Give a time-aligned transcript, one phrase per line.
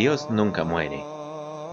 [0.00, 1.04] Dios nunca muere.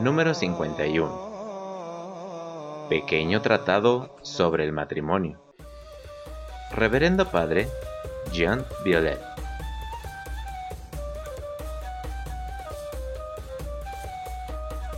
[0.01, 2.87] Número 51.
[2.89, 5.39] Pequeño tratado sobre el matrimonio.
[6.75, 7.69] Reverendo Padre
[8.33, 9.21] Jean Violet.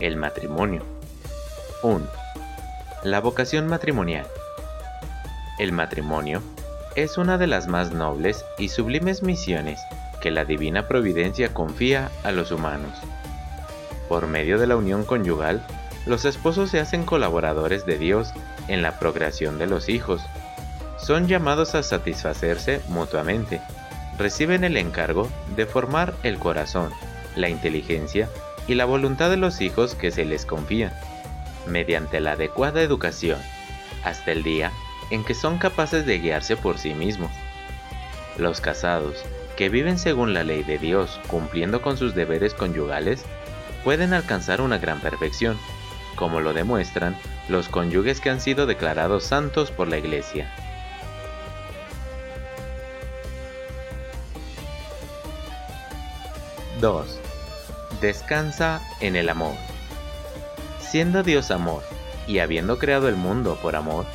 [0.00, 0.82] El matrimonio.
[1.84, 2.04] 1.
[3.04, 4.26] La vocación matrimonial.
[5.60, 6.42] El matrimonio
[6.96, 9.80] es una de las más nobles y sublimes misiones
[10.20, 12.98] que la divina providencia confía a los humanos.
[14.10, 15.64] Por medio de la unión conyugal,
[16.04, 18.32] los esposos se hacen colaboradores de Dios
[18.66, 20.20] en la procreación de los hijos.
[20.98, 23.60] Son llamados a satisfacerse mutuamente.
[24.18, 26.90] Reciben el encargo de formar el corazón,
[27.36, 28.28] la inteligencia
[28.66, 30.92] y la voluntad de los hijos que se les confía,
[31.68, 33.38] mediante la adecuada educación,
[34.02, 34.72] hasta el día
[35.12, 37.30] en que son capaces de guiarse por sí mismos.
[38.38, 39.24] Los casados,
[39.56, 43.24] que viven según la ley de Dios, cumpliendo con sus deberes conyugales,
[43.84, 45.58] pueden alcanzar una gran perfección,
[46.16, 47.16] como lo demuestran
[47.48, 50.52] los cónyuges que han sido declarados santos por la Iglesia.
[56.80, 57.18] (2)
[58.00, 59.54] Descansa en el amor.
[60.80, 61.82] Siendo Dios amor,
[62.26, 64.06] y habiendo creado el mundo por amor,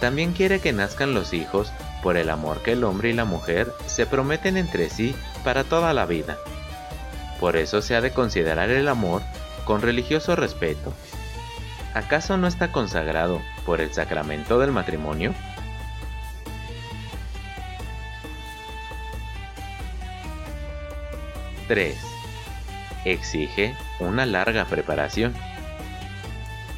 [0.00, 1.72] también quiere que nazcan los hijos
[2.02, 5.92] por el amor que el hombre y la mujer se prometen entre sí para toda
[5.92, 6.38] la vida.
[7.42, 9.20] Por eso se ha de considerar el amor
[9.64, 10.94] con religioso respeto.
[11.92, 15.34] ¿Acaso no está consagrado por el sacramento del matrimonio?
[21.66, 21.96] (3)
[23.04, 25.34] Exige una larga preparación.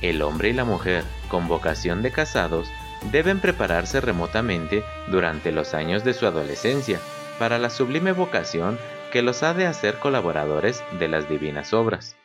[0.00, 2.68] El hombre y la mujer, con vocación de casados,
[3.12, 7.00] deben prepararse remotamente durante los años de su adolescencia
[7.38, 8.78] para la sublime vocación
[9.14, 12.16] que los ha de hacer colaboradores de las divinas obras.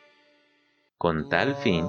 [0.98, 1.86] Con tal fin,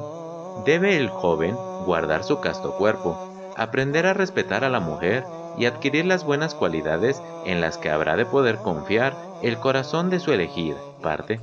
[0.63, 1.55] debe el joven
[1.87, 3.17] guardar su casto cuerpo,
[3.57, 5.25] aprender a respetar a la mujer
[5.57, 10.19] y adquirir las buenas cualidades en las que habrá de poder confiar el corazón de
[10.19, 11.41] su elegida parte.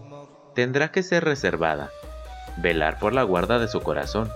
[0.54, 1.90] Tendrá que ser reservada,
[2.58, 4.30] velar por la guarda de su corazón,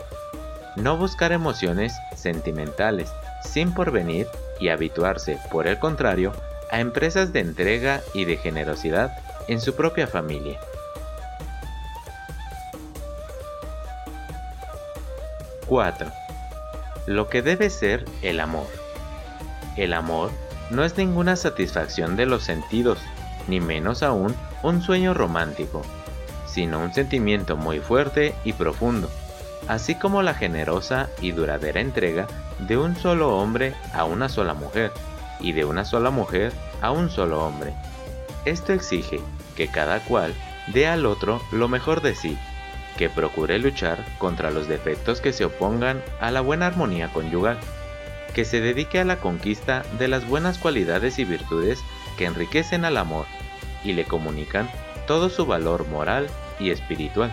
[0.74, 3.12] no buscar emociones sentimentales
[3.44, 4.26] sin porvenir
[4.58, 6.32] y habituarse, por el contrario,
[6.72, 9.16] a empresas de entrega y de generosidad
[9.46, 10.58] en su propia familia.
[15.68, 16.10] (4)
[17.06, 18.66] Lo que debe ser el amor.
[19.76, 20.32] El amor
[20.70, 22.98] no es ninguna satisfacción de los sentidos,
[23.46, 24.34] ni menos aún
[24.64, 25.82] un sueño romántico,
[26.46, 29.08] sino un sentimiento muy fuerte y profundo
[29.68, 32.26] así como la generosa y duradera entrega
[32.58, 34.92] de un solo hombre a una sola mujer
[35.40, 37.74] y de una sola mujer a un solo hombre.
[38.44, 39.20] Esto exige
[39.56, 40.34] que cada cual
[40.72, 42.36] dé al otro lo mejor de sí,
[42.96, 47.58] que procure luchar contra los defectos que se opongan a la buena armonía conyugal,
[48.34, 51.80] que se dedique a la conquista de las buenas cualidades y virtudes
[52.16, 53.26] que enriquecen al amor
[53.84, 54.70] y le comunican
[55.06, 56.28] todo su valor moral
[56.58, 57.32] y espiritual.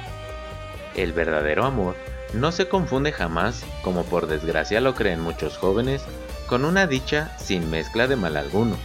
[0.95, 1.95] El verdadero amor
[2.33, 6.03] no se confunde jamás, como por desgracia lo creen muchos jóvenes,
[6.49, 8.75] con una dicha sin mezcla de mal alguno.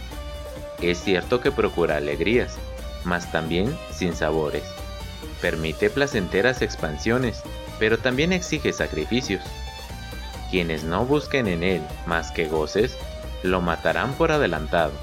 [0.83, 2.59] Es cierto que procura alegrías,
[3.03, 4.63] mas también sin sabores.
[5.41, 7.41] Permite placenteras expansiones,
[7.79, 9.43] pero también exige sacrificios.
[10.51, 12.95] Quienes no busquen en él más que goces,
[13.41, 14.93] lo matarán por adelantado,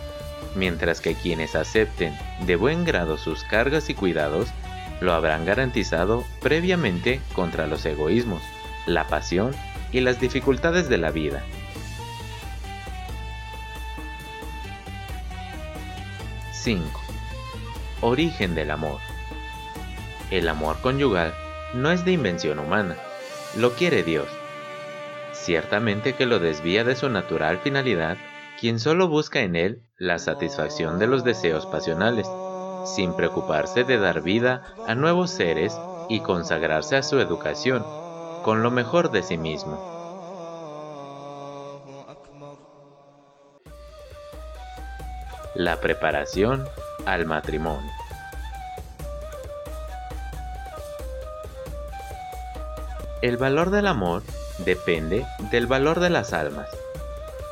[0.55, 4.49] mientras que quienes acepten de buen grado sus cargas y cuidados,
[5.01, 8.41] lo habrán garantizado previamente contra los egoísmos,
[8.87, 9.53] la pasión
[9.91, 11.43] y las dificultades de la vida.
[16.63, 16.85] (5)
[18.03, 19.01] Origen del amor.
[20.31, 21.35] El amor conyugal
[21.75, 22.97] no es de invención humana,
[23.57, 24.29] lo quiere Dios.
[25.33, 28.17] Ciertamente que lo desvía de su natural finalidad
[28.61, 32.29] quien solo busca en él la satisfacción de los deseos pasionales
[32.95, 35.77] sin preocuparse de dar vida a nuevos seres
[36.09, 37.83] y consagrarse a su educación
[38.45, 39.92] con lo mejor de sí mismo.
[45.55, 46.67] La preparación
[47.05, 47.91] al matrimonio.
[53.21, 54.23] El valor del amor
[54.65, 56.71] depende del valor de las almas.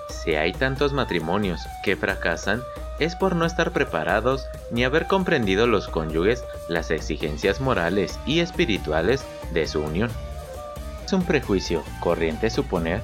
[0.09, 2.63] Si hay tantos matrimonios que fracasan,
[2.99, 9.23] es por no estar preparados ni haber comprendido los cónyuges las exigencias morales y espirituales
[9.53, 10.11] de su unión.
[11.05, 13.03] Es un prejuicio corriente suponer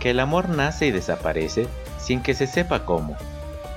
[0.00, 1.66] que el amor nace y desaparece
[1.98, 3.16] sin que se sepa cómo,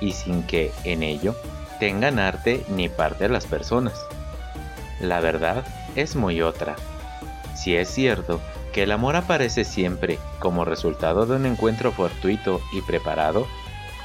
[0.00, 1.34] y sin que, en ello,
[1.78, 3.94] tengan arte ni parte las personas.
[5.00, 5.64] La verdad
[5.96, 6.76] es muy otra.
[7.54, 8.40] Si es cierto
[8.72, 13.46] que el amor aparece siempre como resultado de un encuentro fortuito y preparado,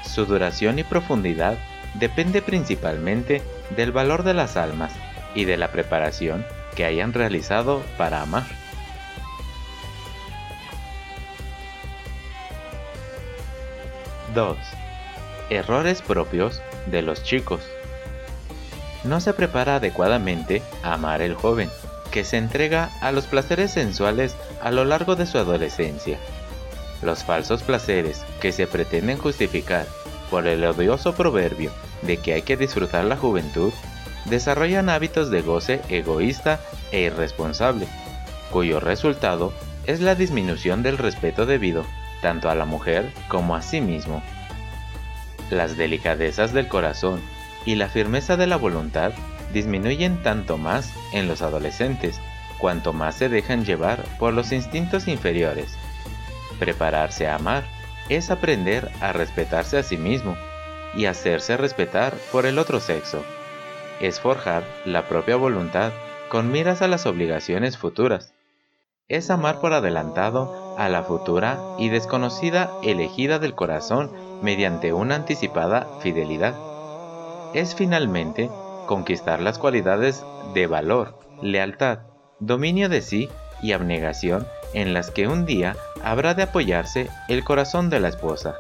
[0.04, 1.58] su duración y profundidad
[1.96, 3.42] depende principalmente
[3.76, 4.94] del valor de las almas
[5.36, 6.46] y de la preparación
[6.76, 8.46] que hayan realizado para amar.
[14.34, 14.58] 2.
[15.54, 17.62] Errores propios de los chicos.
[19.04, 21.70] No se prepara adecuadamente a amar el joven,
[22.10, 26.18] que se entrega a los placeres sensuales a lo largo de su adolescencia.
[27.04, 29.86] Los falsos placeres que se pretenden justificar
[30.32, 31.72] por el odioso proverbio
[32.02, 33.72] de que hay que disfrutar la juventud,
[34.26, 36.62] desarrollan hábitos de goce egoísta
[36.92, 37.88] e irresponsable,
[38.50, 39.54] cuyo resultado
[39.86, 41.86] es la disminución del respeto debido
[42.24, 44.24] tanto a la mujer como a sí mismo.
[45.50, 47.22] Las delicadezas del corazón
[47.66, 49.14] y la firmeza de la voluntad
[49.54, 52.20] disminuyen tanto más en los adolescentes
[52.58, 55.78] cuanto más se dejan llevar por los instintos inferiores.
[56.60, 57.64] Prepararse a amar
[58.10, 60.36] es aprender a respetarse a sí mismo
[60.96, 63.24] y hacerse respetar por el otro sexo.
[64.00, 65.92] Es forjar la propia voluntad
[66.30, 68.34] con miras a las obligaciones futuras.
[69.08, 74.12] Es amar por adelantado a la futura y desconocida elegida del corazón
[74.44, 76.54] mediante una anticipada fidelidad.
[77.54, 78.52] Es finalmente
[78.86, 80.24] conquistar las cualidades
[80.54, 82.00] de valor, lealtad,
[82.40, 83.30] dominio de sí
[83.62, 88.56] y abnegación en las que un día habrá de apoyarse el corazón de la esposa.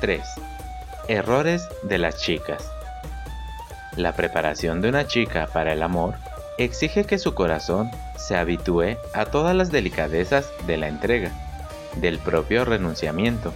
[0.00, 0.20] (3)
[1.08, 2.70] Errores de las chicas.
[3.96, 6.16] La preparación de una chica para el amor
[6.58, 11.32] exige que su corazón se habitúe a todas las delicadezas de la entrega,
[11.96, 13.52] del propio renunciamiento.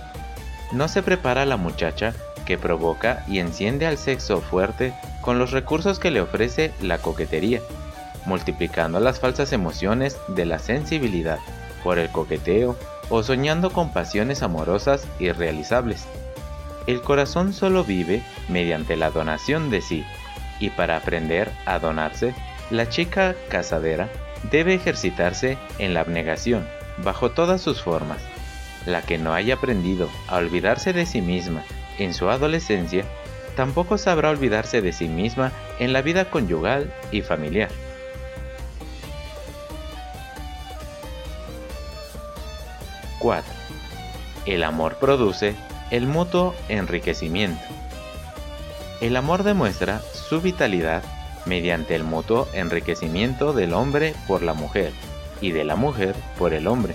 [0.73, 2.15] No se prepara la muchacha
[2.45, 7.61] que provoca y enciende al sexo fuerte con los recursos que le ofrece la coquetería,
[8.25, 11.39] multiplicando las falsas emociones de la sensibilidad
[11.83, 12.77] por el coqueteo
[13.11, 16.07] o soñando con pasiones amorosas irrealizables.
[16.87, 20.05] El corazón solo vive mediante la donación de sí,
[20.61, 22.35] y para aprender a donarse
[22.71, 24.09] la chica casadera
[24.51, 26.69] debe ejercitarse en la abnegación,
[26.99, 28.19] bajo todas sus formas.
[28.87, 31.65] La que no haya aprendido a olvidarse de sí misma
[31.99, 33.05] en su adolescencia,
[33.57, 37.71] tampoco sabrá olvidarse de sí misma en la vida conyugal y familiar.
[43.19, 43.53] (4)
[44.47, 45.57] El amor produce
[45.91, 47.65] el mutuo enriquecimiento.
[49.01, 51.03] El amor demuestra su vitalidad
[51.49, 54.93] mediante el mutuo enriquecimiento del hombre por la mujer
[55.41, 56.95] y de la mujer por el hombre.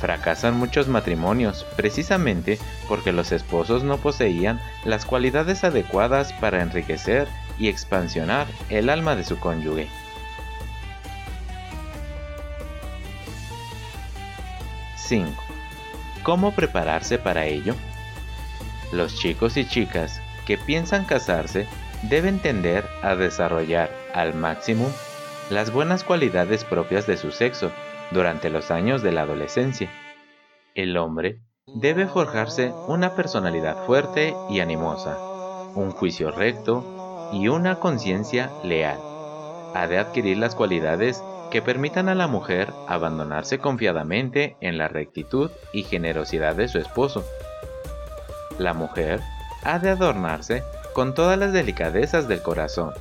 [0.00, 2.58] Fracasan muchos matrimonios precisamente
[2.88, 7.28] porque los esposos no poseían las cualidades adecuadas para enriquecer
[7.58, 9.88] y expansionar el alma de su cónyuge.
[14.96, 15.30] (5)
[16.22, 17.74] ¿Cómo prepararse para ello?
[18.92, 21.66] Los chicos y chicas que piensan casarse
[22.02, 24.90] deben tender a desarrollar al máximo
[25.50, 27.70] las buenas cualidades propias de su sexo
[28.10, 29.90] durante los años de la adolescencia.
[30.74, 35.16] El hombre debe forjarse una personalidad fuerte y animosa,
[35.74, 38.98] un juicio recto y una conciencia leal.
[39.74, 45.50] Ha de adquirir las cualidades que permitan a la mujer abandonarse confiadamente en la rectitud
[45.72, 47.24] y generosidad de su esposo.
[48.58, 49.20] La mujer
[49.62, 50.62] ha de adornarse
[50.92, 52.92] con todas las delicadezas del corazón,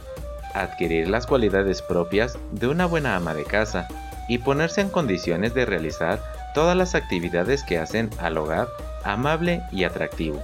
[0.54, 3.88] adquirir las cualidades propias de una buena ama de casa
[4.28, 6.22] y ponerse en condiciones de realizar
[6.54, 8.68] todas las actividades que hacen al hogar
[9.04, 10.42] amable y atractivo.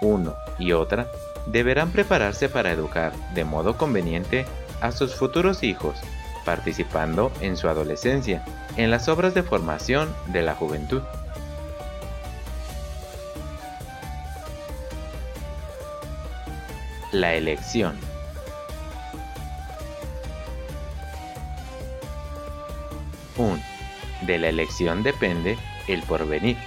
[0.00, 1.06] Uno y otra
[1.46, 4.44] deberán prepararse para educar de modo conveniente
[4.80, 5.96] a sus futuros hijos,
[6.44, 8.44] participando en su adolescencia
[8.76, 11.02] en las obras de formación de la juventud.
[17.12, 17.96] La elección.
[23.38, 23.62] Un,
[24.26, 26.58] De la elección depende el porvenir.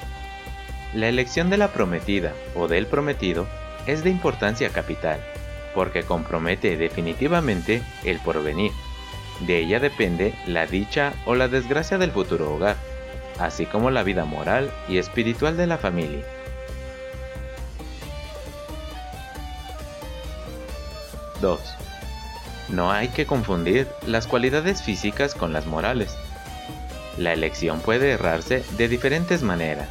[0.95, 3.45] La elección de la prometida o del prometido
[3.85, 5.19] es de importancia capital.
[5.75, 8.71] porque compromete definitivamente el porvenir.
[9.41, 12.75] De ella depende la dicha o la desgracia del futuro hogar,
[13.39, 16.25] así como la vida moral y espiritual de la familia.
[21.41, 21.59] 2.
[22.69, 26.15] No hay que confundir las cualidades físicas con las morales.
[27.17, 29.89] La elección puede errarse de diferentes maneras.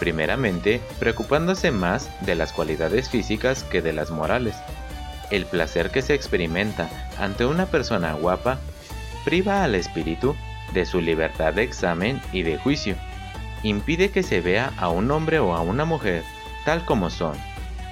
[0.00, 4.56] Primeramente, preocupándose más de las cualidades físicas que de las morales.
[5.30, 8.58] El placer que se experimenta ante una persona guapa
[9.24, 10.36] priva al espíritu
[10.74, 12.96] de su libertad de examen y de juicio.
[13.62, 16.22] Impide que se vea a un hombre o a una mujer
[16.64, 17.36] tal como son,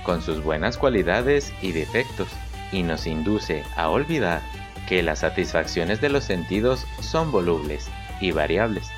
[0.04, 2.28] con sus buenas cualidades y defectos,
[2.74, 4.42] y nos induce a olvidar
[4.88, 7.88] que las satisfacciones de los sentidos son volubles
[8.20, 8.90] y variables,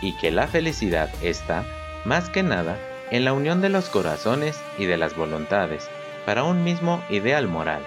[0.00, 1.66] y que la felicidad está,
[2.04, 2.78] más que nada,
[3.10, 5.90] en la unión de los corazones y de las voluntades,
[6.24, 7.82] para un mismo ideal moral.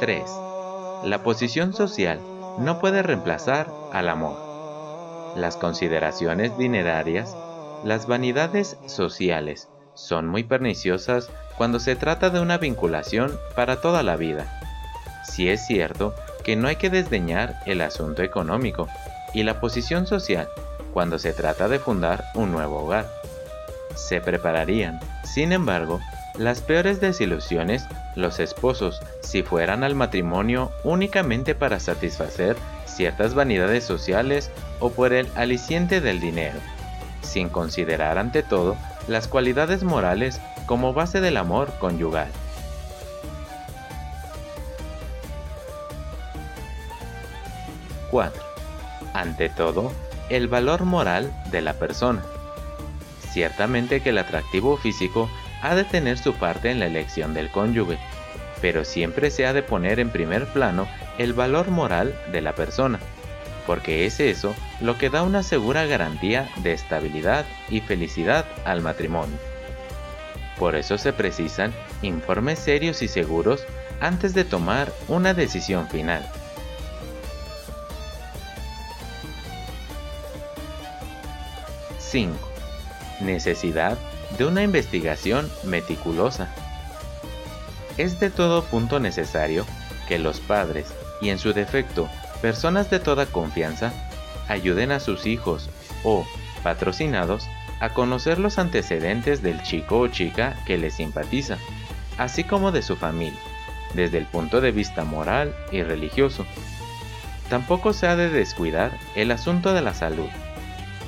[0.00, 0.22] 3.
[1.04, 2.20] La posición social
[2.58, 5.36] no puede reemplazar al amor.
[5.36, 7.36] Las consideraciones dinerarias,
[7.84, 14.16] las vanidades sociales, son muy perniciosas cuando se trata de una vinculación para toda la
[14.16, 14.46] vida.
[15.24, 18.88] Si es cierto que no hay que desdeñar el asunto económico
[19.34, 20.48] y la posición social
[20.92, 23.06] cuando se trata de fundar un nuevo hogar.
[23.94, 26.00] Se prepararían, sin embargo,
[26.38, 32.56] las peores desilusiones los esposos si fueran al matrimonio únicamente para satisfacer
[32.86, 36.58] ciertas vanidades sociales o por el aliciente del dinero,
[37.22, 38.76] sin considerar ante todo
[39.08, 42.28] las cualidades morales como base del amor conyugal.
[48.10, 48.32] ¡4!
[49.14, 49.92] Ante todo,
[50.28, 52.22] el valor moral de la persona.
[53.30, 55.28] Ciertamente que el atractivo físico
[55.62, 57.98] ha de tener su parte en la elección del cónyuge,
[58.60, 60.86] pero siempre se ha de poner en primer plano
[61.18, 62.98] el valor moral de la persona,
[63.70, 69.38] porque es eso lo que da una segura garantía de estabilidad y felicidad al matrimonio.
[70.58, 71.72] Por eso se precisan
[72.02, 73.64] informes serios y seguros
[74.00, 76.28] antes de tomar una decisión final.
[82.00, 82.36] 5.
[83.20, 83.96] Necesidad
[84.36, 86.52] de una investigación meticulosa.
[87.98, 89.64] Es de todo punto necesario
[90.08, 90.88] que los padres,
[91.20, 92.10] y en su defecto
[92.40, 93.92] personas de toda confianza,
[94.48, 95.70] ayuden a sus hijos
[96.04, 96.26] o
[96.62, 97.48] patrocinados
[97.80, 101.56] a conocer los antecedentes del chico o chica que les simpatiza,
[102.18, 103.38] así como de su familia,
[103.94, 106.44] desde el punto de vista moral y religioso.
[107.48, 110.28] Tampoco se ha de descuidar el asunto de la salud.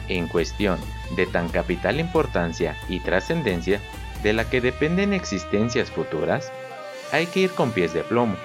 [0.09, 0.79] En cuestión
[1.15, 3.81] de tan capital importancia y trascendencia
[4.23, 6.51] de la que dependen existencias futuras,
[7.13, 8.37] hay que ir con pies de plomo,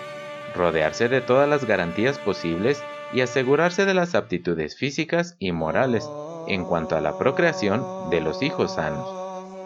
[0.57, 2.83] rodearse de todas las garantías posibles
[3.13, 6.09] y asegurarse de las aptitudes físicas y morales
[6.47, 9.07] en cuanto a la procreación de los hijos sanos.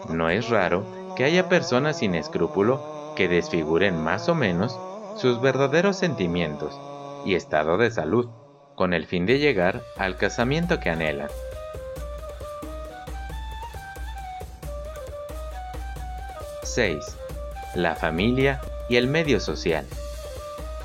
[0.08, 0.84] No es raro
[1.16, 4.78] que haya personas sin escrúpulo que desfiguren más o menos
[5.16, 6.78] sus verdaderos sentimientos
[7.24, 8.28] y estado de salud,
[8.74, 11.28] con el fin de llegar al casamiento que anhelan.
[16.62, 16.98] 6.
[17.74, 19.86] La familia y el medio social.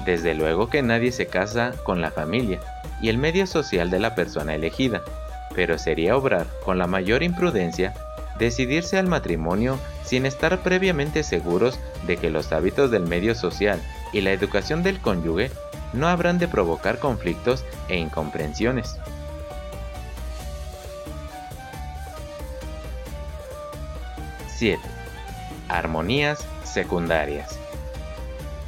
[0.08, 2.62] Desde luego que nadie se casa con la familia
[3.02, 5.02] y el medio social de la persona elegida,
[5.54, 7.94] pero sería obrar con la mayor imprudencia
[8.40, 13.82] decidirse al matrimonio sin estar previamente seguros de que los hábitos del medio social
[14.14, 15.52] y la educación del cónyuge
[15.92, 18.96] no habrán de provocar conflictos e incomprensiones.
[24.56, 24.80] 7.
[25.68, 27.60] Armonías secundarias.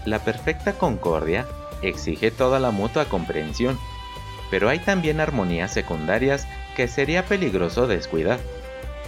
[0.10, 1.46] La perfecta concordia
[1.84, 3.78] exige toda la mutua comprensión,
[4.50, 8.40] pero hay también armonías secundarias que sería peligroso descuidar.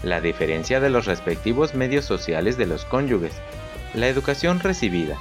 [0.03, 3.33] La diferencia de los respectivos medios sociales de los cónyuges,
[3.95, 5.17] la educación recibida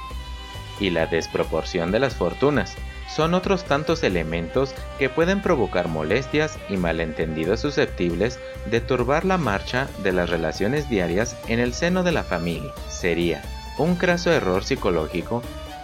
[0.79, 2.75] y la desproporción de las fortunas
[3.09, 9.87] son otros tantos elementos que pueden provocar molestias y malentendidos susceptibles de turbar la marcha
[10.03, 12.71] de las relaciones diarias en el seno de la familia.
[12.87, 13.41] Sería
[13.79, 15.41] un craso error psicológico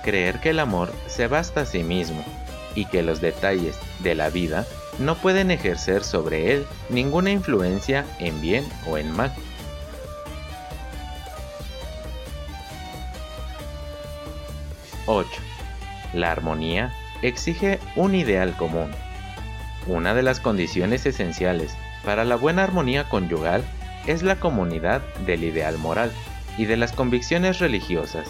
[0.07, 2.23] creer que el amor se basta a sí mismo
[2.75, 4.65] y que los detalles de la vida
[4.99, 9.33] no pueden ejercer sobre él ninguna influencia en bien o en mal.
[15.07, 15.29] 8.
[16.13, 18.89] La armonía exige un ideal común.
[19.87, 23.61] Una de las condiciones esenciales para la buena armonía conyugal
[24.05, 26.13] es la comunidad del ideal moral
[26.57, 28.29] y de las convicciones religiosas.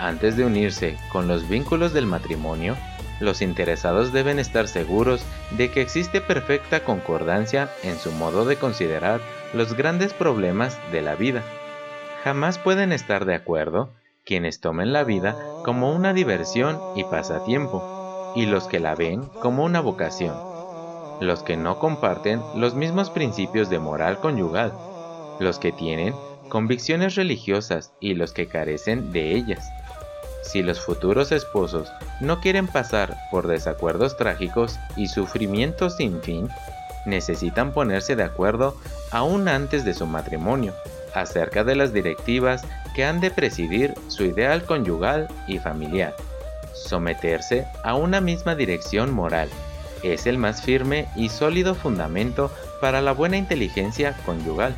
[0.00, 2.74] Antes de unirse con los vínculos del matrimonio,
[3.20, 5.22] los interesados deben estar seguros
[5.58, 9.20] de que existe perfecta concordancia en su modo de considerar
[9.52, 11.42] los grandes problemas de la vida.
[12.24, 13.90] Jamás pueden estar de acuerdo
[14.24, 19.64] quienes tomen la vida como una diversión y pasatiempo, y los que la ven como
[19.64, 20.34] una vocación.
[21.20, 24.72] Los que no comparten los mismos principios de moral conyugal,
[25.40, 26.14] los que tienen
[26.48, 29.70] convicciones religiosas y los que carecen de ellas.
[30.42, 36.48] Si los futuros esposos no quieren pasar por desacuerdos trágicos y sufrimientos sin fin,
[37.06, 38.76] necesitan ponerse de acuerdo
[39.10, 40.74] aún antes de su matrimonio
[41.14, 42.62] acerca de las directivas
[42.94, 46.14] que han de presidir su ideal conyugal y familiar.
[46.74, 49.48] Someterse a una misma dirección moral
[50.02, 54.74] es el más firme y sólido fundamento para la buena inteligencia conyugal.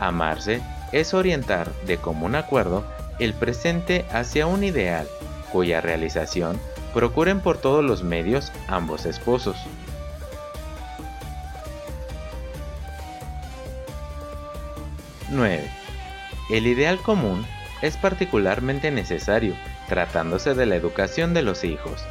[0.00, 0.60] Amarse
[0.92, 2.84] es orientar de común acuerdo
[3.18, 5.08] el presente hacia un ideal
[5.52, 6.58] cuya realización
[6.92, 9.56] procuren por todos los medios ambos esposos.
[15.30, 15.68] 9.
[16.50, 17.44] El ideal común
[17.82, 19.54] es particularmente necesario
[19.88, 22.04] tratándose de la educación de los hijos.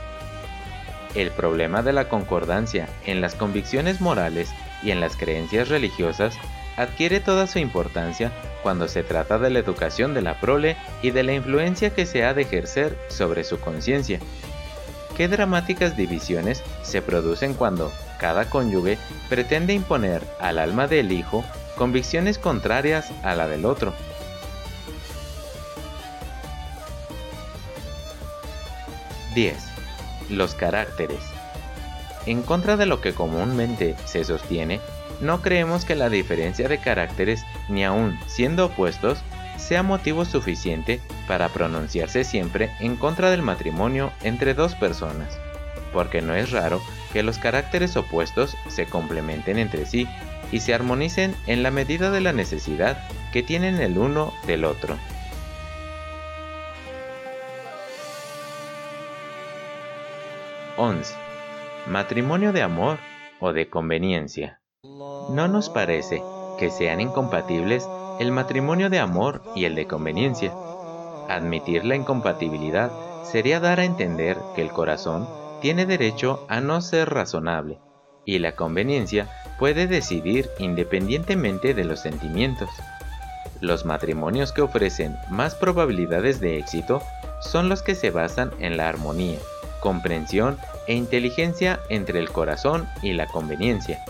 [1.13, 6.37] El problema de la concordancia en las convicciones morales y en las creencias religiosas
[6.77, 8.31] adquiere toda su importancia
[8.63, 12.23] cuando se trata de la educación de la prole y de la influencia que se
[12.23, 14.19] ha de ejercer sobre su conciencia.
[15.15, 18.97] Qué dramáticas divisiones se producen cuando cada cónyuge
[19.29, 21.43] pretende imponer al alma del hijo
[21.77, 23.93] convicciones contrarias a la del otro.
[29.33, 29.55] (10)
[30.29, 31.19] Los caracteres.
[32.25, 34.79] En contra de lo que comúnmente se sostiene,
[35.21, 39.23] no creemos que la diferencia de caracteres, ni aun siendo opuestos,
[39.57, 45.39] sea motivo suficiente para pronunciarse siempre en contra del matrimonio entre dos personas,
[45.93, 46.81] porque no es raro
[47.13, 50.07] que los caracteres opuestos se complementen entre sí
[50.51, 52.97] y se armonicen en la medida de la necesidad
[53.31, 54.97] que tienen el uno del otro.
[60.77, 61.15] (11)
[61.87, 62.99] Matrimonio de amor
[63.39, 64.59] o de conveniencia.
[65.29, 66.23] No nos parece
[66.59, 67.87] que sean incompatibles
[68.19, 70.53] el matrimonio de amor y el de conveniencia.
[71.27, 72.91] Admitir la incompatibilidad
[73.23, 75.27] sería dar a entender que el corazón
[75.61, 77.79] tiene derecho a no ser razonable
[78.23, 82.69] y la conveniencia puede decidir independientemente de los sentimientos.
[83.61, 87.01] Los matrimonios que ofrecen más probabilidades de éxito
[87.41, 89.39] son los que se basan en la armonía,
[89.79, 90.57] comprensión
[90.87, 94.03] e inteligencia entre el corazón y la conveniencia.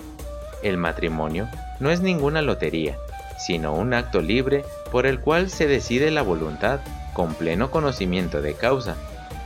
[0.66, 1.48] El matrimonio
[1.80, 2.98] no es ninguna lotería,
[3.38, 6.80] sino un acto libre por el cual se decide la voluntad
[7.14, 8.96] con pleno conocimiento de causa,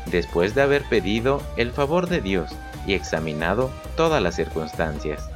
[0.06, 2.52] después de haber pedido el favor de Dios
[2.88, 5.30] y examinado todas las circunstancias.